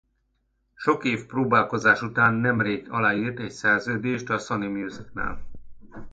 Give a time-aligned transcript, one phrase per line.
[0.75, 5.41] Sok év próbálkozás után nem rég aláírt egy szerződést a Sony Music-nál.